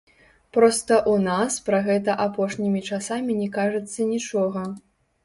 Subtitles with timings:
[0.55, 4.65] Проста ў нас пра гэта апошнімі часамі не кажацца нічога.